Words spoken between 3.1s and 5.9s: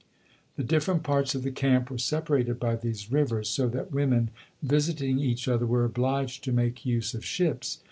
rivers, so that women, visiting each other, were